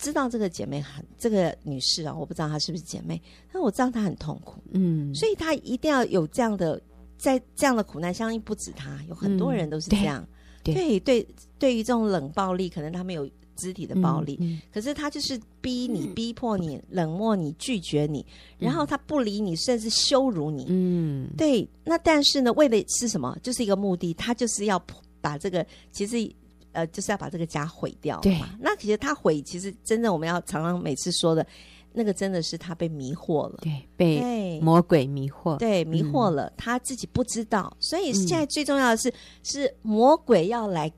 [0.01, 3.21] 知道这个姐妹很这个女士啊，我不知道她是不是姐妹，
[3.53, 4.61] 但我知道她很痛苦。
[4.71, 6.81] 嗯，所以她一定要有这样的，
[7.17, 10.21] 在这样的苦难，相信不止她，有很多人都是这样。
[10.21, 10.27] 嗯、
[10.63, 13.29] 对对对，对于这种冷暴力，可能他们有。
[13.57, 18.25] 肢体的暴力，嗯嗯、可是他就是逼你、逼迫你、冷漠你、拒绝你，
[18.57, 20.65] 嗯、然后他不理你，甚至羞辱你。
[20.69, 21.67] 嗯，对。
[21.83, 23.37] 那但是呢，为的是什么？
[23.43, 24.83] 就是一个目的，他就是要
[25.19, 26.17] 把这个，其实
[26.71, 28.19] 呃，就是要把这个家毁掉。
[28.21, 28.39] 对。
[28.59, 31.45] 那其实他毁，其实真的我们要常常每次说的，
[31.93, 33.59] 那个真的是他被迷惑了。
[33.61, 35.57] 对，被魔鬼迷惑。
[35.57, 37.75] 对，迷惑了，嗯、他自己不知道。
[37.79, 40.91] 所以现在最重要的是，嗯、是魔鬼要来。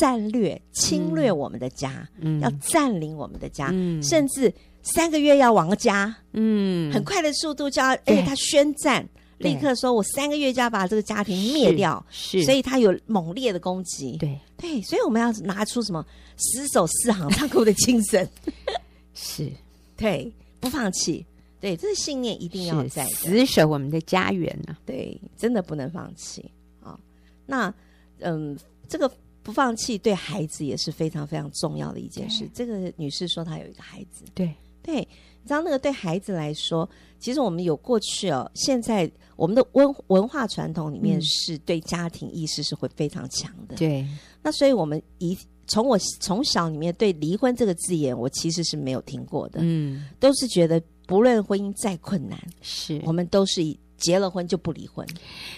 [0.00, 14.38] 战略侵略我们的家，嗯、要占领我们的家，嗯、甚至三个月要亡家，嗯，很快的速度就要，而且他宣战，对立刻说我三个月就要把这个家庭灭掉，是，是所以他有猛烈的攻击，对。
[14.56, 16.04] 对，所以我们要拿出什么
[16.36, 18.28] 死守四行仓库的精神，
[19.14, 19.50] 是，
[19.96, 21.26] 对，不放弃，
[21.60, 26.44] 对，这是信念一定要在死守我们的家园呢、啊，对，真的不能放弃。
[26.80, 26.98] 啊。
[27.46, 27.74] 那
[28.20, 29.10] 嗯，这个。
[29.44, 32.44] 不放弃对孩子也是非常非常重要的一件事。
[32.44, 32.50] 对。
[32.54, 34.54] 这个女士说她有一个孩子，对。
[34.80, 36.88] 对，你知道那个对孩子来说，
[37.22, 43.76] 其实我们有过去哦，现在我们的文文化传统里面是对家庭意识是会非常强的。
[43.76, 49.60] 对、嗯，那所以我们一从我从小里面对离婚这个字眼，我其实是没有听过的。
[49.62, 53.78] 嗯，都是觉得不论婚姻再困难，是我们都是以。
[53.98, 55.06] 结了婚就不离婚，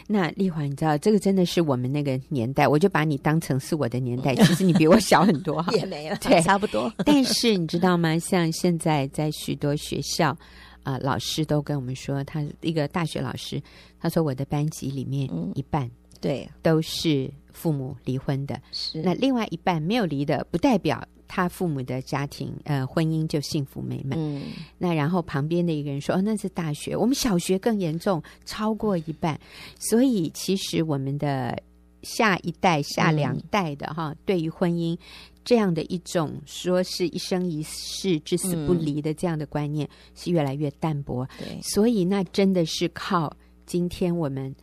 [0.06, 4.34] 那丽华，你知道这个真的是我们那个年代，我就把你当成是我的年代。
[4.44, 6.92] 其实你比我小很多， 也没了，对，差不多。
[7.06, 8.18] 但是你知道吗？
[8.18, 10.36] 像现在在许多学校
[10.84, 13.60] 啊、呃，老师都跟我们说，他一个大学老师，
[13.98, 21.04] 他说我的班级里面一半对都是父母离婚的，是那另外一半没有离的，不代表。
[21.26, 24.16] 他父母的家庭，呃，婚姻就幸福美满。
[24.16, 24.42] 嗯，
[24.78, 29.40] 那然后旁边的一个人说：“哦，那是大学，我们小学更严重，超过一半。”
[29.80, 31.58] 所以，其实我们的
[32.04, 34.96] 下一代、下两代的哈，嗯、对于婚姻
[35.44, 41.26] 这样的一种说是一生一世、至死不离的这样的观念，是越来越淡薄。
[41.38, 43.34] 对、嗯，所以那真的是靠
[43.66, 44.54] 今天我们。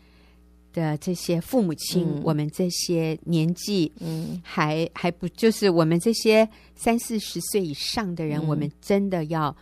[0.73, 9.53] 的这些父母亲，嗯、我们这些年纪，嗯，还还不就是我们这些三四十岁以上的人，嗯、我们真的要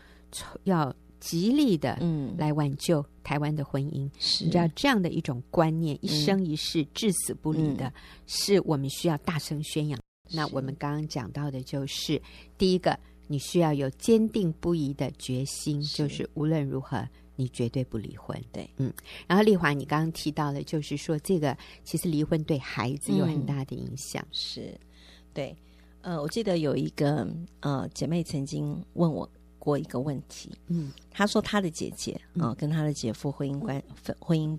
[0.65, 4.09] 要极力的，嗯，来挽救台湾的婚姻。
[4.17, 4.45] 是。
[4.45, 7.93] 你知道这样的一种观念，嗯、一生一世、至死不离的，嗯、
[8.25, 9.99] 是我们需要大声宣扬。
[10.31, 12.19] 那我们刚刚讲到的就是
[12.57, 15.97] 第一个，你需要有坚定不移的决心，是。
[15.97, 17.07] 就是无论如何。
[17.41, 18.93] 你绝对不离婚，对，嗯。
[19.25, 24.77] 然后丽华，你刚刚提到的，就是说这个其实离婚对孩子有很大的影响，嗯、是，
[25.33, 25.55] 对，
[26.01, 27.25] 呃，我记得有一个
[27.61, 29.25] 呃姐妹曾经问我
[29.59, 33.81] 过一个问题，嗯，他说他的姐姐啊、呃、跟他的姐夫婚姻关
[34.19, 34.57] 婚姻。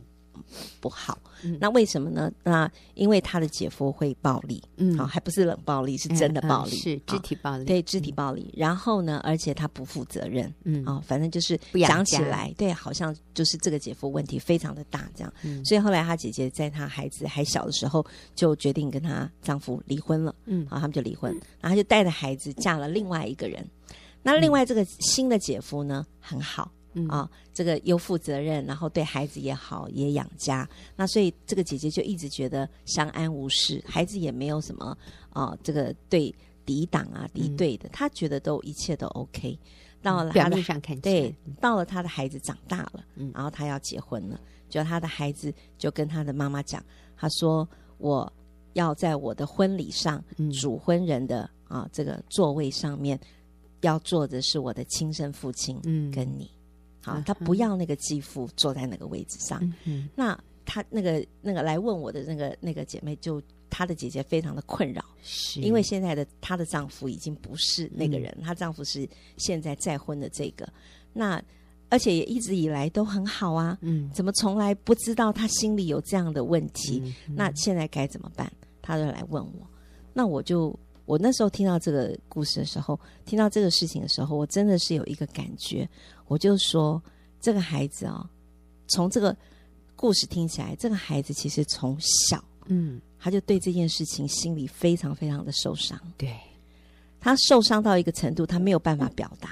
[0.81, 2.33] 不好，嗯、那为什么呢？
[2.43, 8.51] 那因为他的姐夫会暴力，嗯，好，还不是冷暴力，是真的暴力，是肢体暴力，对，肢体暴力。
[8.57, 15.31] 然后呢，而且他不负责任，嗯，啊，反正就是讲起来，对，好像就是这个姐夫问题非常的大，这样。
[15.43, 23.63] 嗯、所以后来他姐姐在他孩子还小的时候，就决定跟他丈夫离婚了，嗯，好，他们就离婚，然后就带着孩子嫁了另外一个人。
[24.23, 26.71] 那另外这个新的姐夫呢，很好。
[26.93, 30.69] 嗯啊，这个又负责任，然后对孩子也好，也养家。
[30.97, 34.99] 那所以这个姐姐就一直觉得相安无事，孩子也没有什么
[35.33, 36.35] 啊，这个对
[36.67, 39.57] 抵挡啊、敌对的，她、嗯、觉得都一切都 OK。
[40.03, 46.85] 到了表面上看对，到了他的孩子长大了，嗯，然后他要结婚了，就他的孩子就跟他的妈妈讲，
[47.17, 48.31] 他说：“我
[48.73, 53.17] 要在我的婚礼上，嗯、主婚人的啊这个座位上面
[53.81, 56.51] 要做的是我的亲生父亲，嗯，跟你。”
[57.03, 59.59] 好，他不要那个继父坐在那个位置上。
[59.63, 70.69] 嗯嗯、那他那个那个来问我的那个那个姐妹就，就她的姐姐非常的困扰，是因为现在的她的丈夫已经不是那个人，她、嗯、丈夫是现在再婚的这个。
[71.13, 71.43] 那
[71.89, 77.15] 而且也一直以来都很好啊，嗯，怎么从来不知道她心里有这样的问题？
[77.35, 78.53] 那现在该怎么办？
[78.83, 79.67] 她就来问我。
[80.13, 80.79] 那我就
[81.11, 85.89] 我那时候听到这个故事的时候，听到这个事情的时候，我真的是有一个感觉。
[86.29, 87.03] 我就说，
[87.41, 88.31] 这个孩子啊、哦，
[88.87, 89.37] 从这个
[89.97, 96.01] 故事听起来，这个孩子其实从小，嗯，他就对这件事情心里非常非常的受伤。
[96.17, 96.39] 对，
[97.19, 99.51] 他受伤到一个程度，他没有办法表达。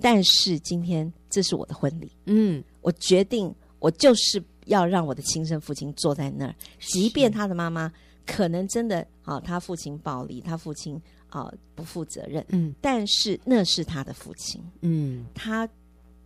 [0.00, 7.92] 但是今天这是我的婚礼，嗯，我决定，我就是要让我的亲生父亲坐在那儿，即便他的妈妈
[8.26, 15.66] 可能真的啊，他父亲暴力，他父亲啊不负责任，嗯，但是那是他的父亲，嗯，他。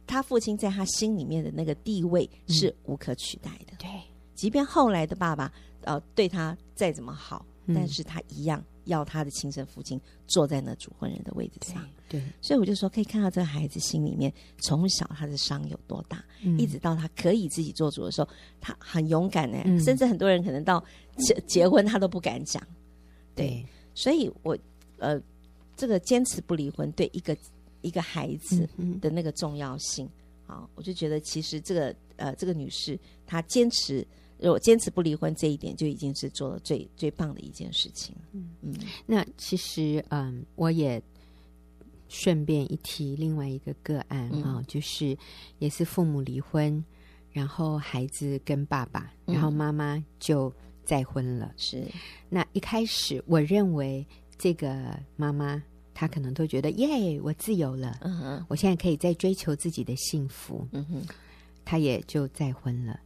[0.07, 3.77] 他父亲在他心里面的那个地位是无可取代的。
[3.79, 3.89] 对，
[4.35, 11.89] 即便后来的爸爸呃对他再怎么好，但是他一样要他的亲生父亲坐在那主婚人的位置上。
[12.09, 16.25] 对，所以我就说可以看到这个孩子心里面从小他的伤有多大，
[16.59, 18.29] 一直到他可以自己做主的时候，
[18.61, 19.59] 他很勇敢呢。
[19.81, 20.85] 甚至很多人可能到
[21.17, 22.63] 结结婚他都不敢讲。
[23.35, 23.65] 对，
[23.95, 24.57] 所以我
[24.99, 25.21] 呃
[25.77, 27.37] 这个坚持不离婚对一个。
[27.83, 28.69] 一个孩子
[29.01, 30.07] 的那个重要性
[30.47, 34.07] 啊，我就觉得其实这个呃，这个女士她坚持，
[34.43, 38.15] 如果坚持不离婚这一点，就已经是做了最最棒的一件事情。
[38.33, 38.75] 嗯嗯，
[39.07, 41.03] 那其实嗯，我也
[42.09, 45.17] 顺便一提另外一个个案啊，嗯、就是
[45.59, 46.85] 也是父母离婚，
[47.31, 50.53] 然后孩子跟爸爸，然后妈妈就
[50.85, 51.53] 再婚了。
[51.57, 51.85] 是，
[52.29, 54.07] 那一开始我认为
[54.39, 55.63] 这个妈妈。
[55.93, 61.03] 他可能都觉得耶，我自由了，嗯哼，我现在可以再追求自己的幸福，嗯哼，
[61.63, 62.99] 他也就再婚了。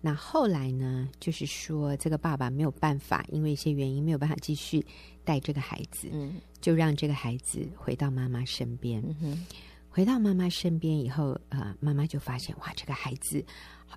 [0.00, 4.84] 那后来呢，就是说这个爸爸没有办法，因为一些原因没有办法继续
[5.24, 9.02] 带这个孩子，嗯，就让这个孩子回到妈妈身边。
[9.20, 9.44] 嗯，
[9.88, 13.44] 回到妈妈身边以后，呃，妈妈就发现哇，这个孩子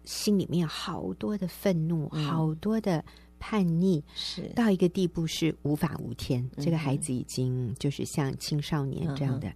[0.03, 3.03] 心里面有好多的愤怒，嗯、好多的。
[3.43, 9.49] 叛逆是到一个地步是无法无天，这个孩子已经就是像青少年这样的。
[9.49, 9.55] 嗯、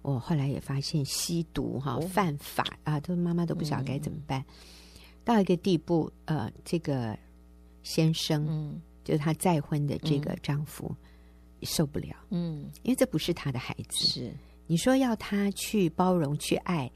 [0.00, 4.42] 我后来也发现吸毒哈、哦、犯法啊，都妈妈都不晓得该怎么办。
[5.28, 7.18] 嗯、到一个地步，呃，这个
[7.82, 10.90] 先生，嗯、就是他再婚的这个丈夫、
[11.60, 14.32] 嗯、受不了，嗯，因为这不是他的孩子，是。
[14.66, 16.90] 你说要他去包容去爱，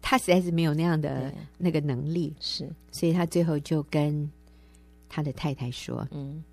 [0.00, 4.30] 他实在是没有那样的那个能力，是，所以他最后就跟。
[5.10, 6.44] 他的太太说：“嗯，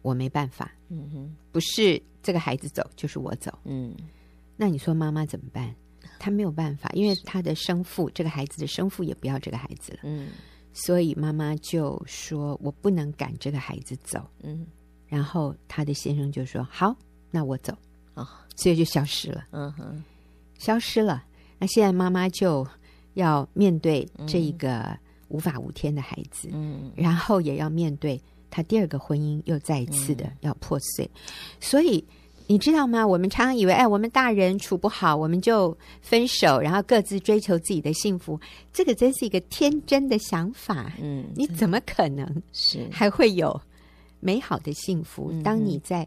[0.00, 3.96] 我没办法，嗯哼，不是这个孩子走，就是我走，嗯，
[4.56, 5.74] 那你说妈妈怎么办？
[6.18, 10.30] 他没有办法，因为他的生父，这个孩子的生父也不要这个孩子了，嗯，
[10.72, 14.66] 所以妈妈就说我不能赶这个孩子走，嗯，
[15.06, 16.96] 然后他的先生就说好，
[17.30, 17.76] 那我走，
[18.14, 20.02] 哦，所以就消失了，嗯哼，
[20.58, 21.24] 消失了。
[21.58, 22.66] 那现在妈妈就
[23.14, 24.78] 要面对这一个。
[24.80, 24.98] 嗯”
[25.32, 31.20] 无法无天的孩子，嗯，然后也要面对他第二个婚姻又再一次的要破碎，嗯、
[31.58, 32.06] 所以
[32.46, 33.06] 你知道吗？
[33.06, 38.38] 我们常常以为，哎，我们大人处不好，我们就分手，然后各自追求自己的幸福，
[38.72, 42.88] 这个真是一个天真的想法，嗯，你怎么可能是。
[42.90, 43.60] 还会有
[44.20, 45.32] 美好的幸福？
[45.32, 46.06] 是当你在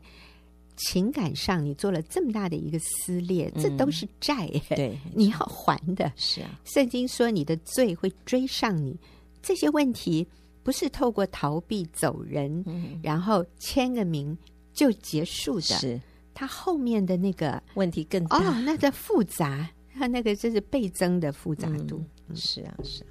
[0.75, 6.59] 情感上你做了这么大的一个撕裂，嗯、这都是债，对，你要还的，是啊。
[6.65, 8.97] 圣经说你的罪会追上你。
[9.41, 10.27] 这些问题
[10.63, 14.37] 不是透过逃避走人，嗯、然后签个名
[14.73, 16.01] 就结束的，是
[16.35, 19.67] 它后面的那个问题更大，哦，那个复杂，
[19.97, 22.03] 它那个就是倍增的复杂度。
[22.27, 23.07] 嗯、是啊，是啊。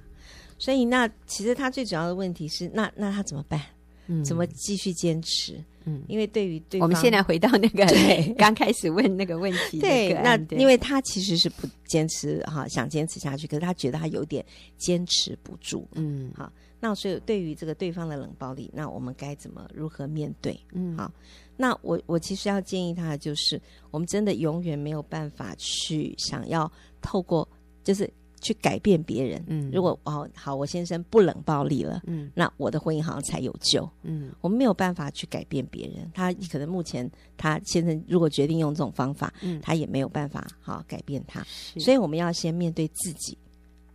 [0.57, 3.61] 所以那其实他最主要的问题是，那那他怎么办？
[4.07, 5.61] 嗯，怎么继续坚持？
[5.85, 14.45] 嗯，因为对于对方，我们现在回到那个对 刚开始问那个问题，对，那因为他其实是不坚持哈，想坚持下去，可是他觉得他有点
[14.77, 20.59] 坚持不住，嗯，好，那所以对于这个对方的冷暴力，那我们该怎么如何面对？
[20.73, 21.11] 嗯，好，
[21.57, 27.47] 那我我其实要建议他的就是，我们真的永远没有办法去想要透过
[27.83, 28.11] 就是。
[28.41, 41.43] 去改变别人，嗯，如果哦好，我先生不冷暴力了，嗯，那我的婚姻好像才有救，嗯，我们没有办法去改变别人，他可能目前他先生如果决定用这种方法，嗯，他也没有办法好改变他，
[41.79, 43.35] 所以我们要先面对自己，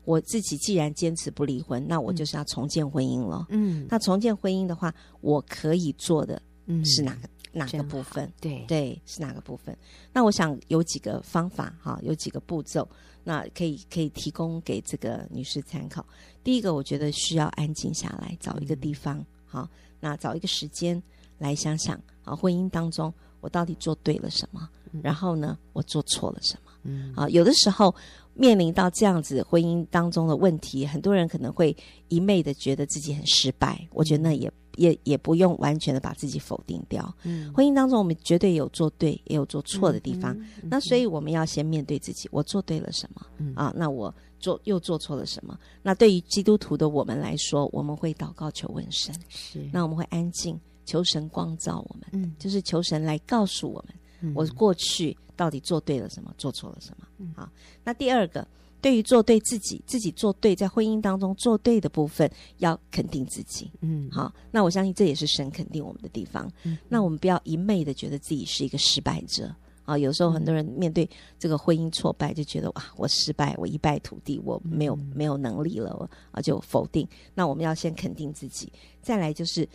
[0.05, 6.43] 我自己既然坚持不离婚，那我就是要重建婚姻了，嗯，那重建婚姻的话，我可以做的
[6.85, 7.29] 是哪个？
[7.53, 8.33] 哪个部分？
[8.41, 9.77] 对对，是哪个部分？
[10.13, 12.89] 那我想有几个方法哈，有几个步骤，
[13.25, 16.07] 那可以可以提供给这个女士参考。
[16.45, 19.69] 第一个，我觉得需要安静下来，找一个地方，好、嗯，
[20.01, 21.03] 那找一个时间
[21.39, 24.69] 来想想啊，婚姻当中我到底做对了什么？
[24.93, 26.73] 嗯、然后呢，我做错了什么？
[26.85, 27.95] 嗯，啊，有的时候
[28.35, 31.77] 面临到这样子婚姻当中的问题，很多人可能会
[32.09, 33.87] 一昧的觉得自己很失败。
[33.93, 34.51] 我觉得那也。
[34.77, 37.15] 也也不用完全的把自己否定掉。
[37.25, 40.33] 嗯，婚姻当中我们绝对有做对，也有做错的地方。
[40.39, 43.27] 嗯嗯、那所以我们要先面对自己，我做对了什么？
[43.39, 45.59] 嗯啊，那我做又做错了什么？
[45.83, 49.15] 那对于基督徒的我们来说，我们会祷告求问神。
[49.29, 52.09] 是，那我们会安静求神光照我们。
[52.13, 54.01] 嗯，就是求神来告诉我们，嗯、
[54.35, 57.07] 我过去到底做对了什么，做错了什么？
[57.19, 57.49] 嗯，好。
[57.85, 58.47] 那第二个。
[58.83, 62.27] 对于做对自己，自己做对，在婚姻当中做对的部分，
[62.61, 63.71] 要肯定自己。
[63.83, 66.51] 嗯，好，那我相信这也是神肯定我们的地方。
[66.63, 69.55] 嗯，那我们不要一昧的觉得自己是一个失败者
[69.85, 69.99] 啊。
[69.99, 71.07] 有时候很多人面对
[71.39, 77.07] 这个婚姻挫败，就觉得哇，我失败，我一败涂地，我没有没有能力了，啊，就否定。
[77.35, 79.69] 那我们要先肯定自己，再来就是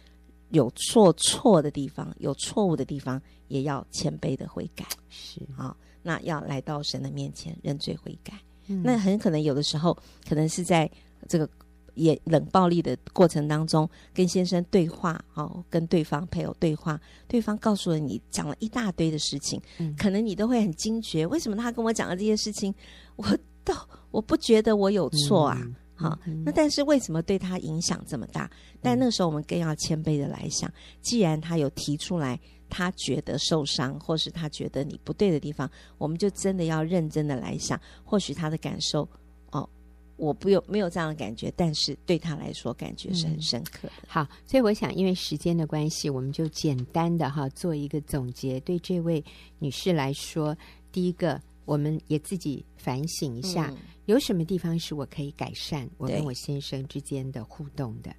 [0.49, 4.85] 有错错的地方，有错误的地方，也要谦卑的悔改。
[5.09, 5.41] 是。
[5.57, 8.33] 啊，那要来到神的面前认罪悔改。
[8.83, 9.95] 那很可能有的时候，
[10.27, 10.89] 可能是在
[11.27, 11.47] 这个
[11.93, 22.73] 也冷暴力的过程当中，跟先生对话，哦，跟对方配偶对话，对方告诉了你讲了一大堆的事情，嗯，可能你都会很惊觉，为什么他跟我讲的这些事情，
[23.17, 23.25] 我
[23.63, 23.71] 都
[24.09, 25.61] 我不觉得我有错啊，
[25.95, 28.49] 好，那但是为什么对他影响这么大？
[28.81, 30.71] 但那个时候我们更要谦卑的来想，
[31.01, 32.39] 既然他有提出来。
[32.67, 35.69] 他觉得受伤，或是他觉得你不对的地方，
[35.99, 37.79] 我们就真的要认真的来想。
[38.03, 39.07] 或许他的感受，
[39.51, 39.69] 哦，
[40.17, 43.93] 我不有没有这样的感觉，但是对他来说，感觉是很深刻的。
[44.01, 44.07] 嗯。
[44.07, 48.59] 好，所以我想，因为时间的关系，我们就简单的哈做一个总结。
[48.61, 49.23] 对这位
[49.59, 50.57] 女士来说，
[50.91, 58.15] 第一个，我们也自己反省一下，嗯，有什么地方是我可以改善我跟我先生之间的互动的。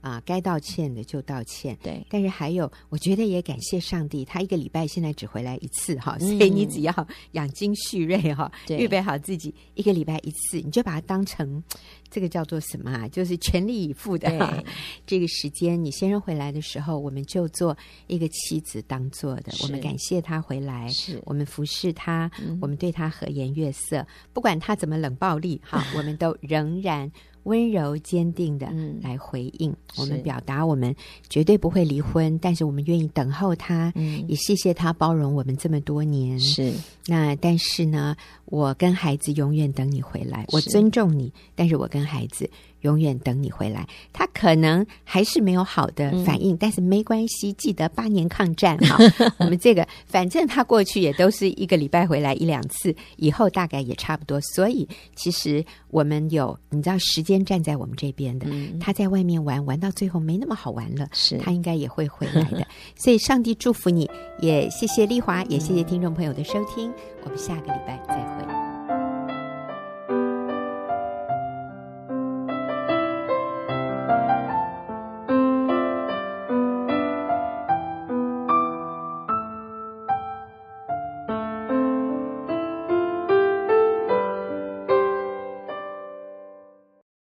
[0.00, 1.76] 啊，该道歉的就道歉。
[1.82, 11.62] 对，但是还有，我觉得也感谢上帝，他一个礼拜现在只回来一次哈，所以你只要养精蓄锐哈，预备好自己，一个礼拜一次，你就把它当成
[12.10, 13.08] 这个叫做什么啊？
[13.08, 14.64] 就是全力以赴的
[15.06, 15.82] 这个时间。
[15.82, 17.76] 你先生回来的时候，我们就做
[18.06, 22.30] 一个妻子当做的，我们感谢他回来，是我们服侍他，
[22.60, 27.10] 我们对他和颜悦色，不管他怎么冷暴力哈， 我们都仍然。
[27.46, 28.68] 温柔坚定的
[29.02, 30.94] 来回应，嗯、我们表达我们
[31.30, 36.38] 绝对不会离婚，但是我们愿意等候他，嗯、也谢谢他包容我们这么多年。
[36.38, 36.72] 是，
[37.06, 38.16] 那但是呢，
[38.46, 42.48] 我跟孩子永远等你回来，我尊重你，但是我跟孩子。
[42.86, 47.52] 永远等你回来，他可能还是没有好的反应，嗯、但是没关系。
[47.54, 48.96] 记得八年抗战哈，
[49.38, 54.40] 我们这个反正他过去也都是一个礼拜回来一两次，以后大概也差不多。
[54.40, 62.66] 所以其实我们有你知道时间站在我们这边的，嗯、他在外面玩玩到最后没那么好玩了，是他应该也会回来的。
[62.94, 64.08] 所以上帝祝福你，
[64.40, 66.92] 也谢谢丽华，也谢谢听众朋友的收听，
[67.24, 68.65] 我们下个礼拜再会。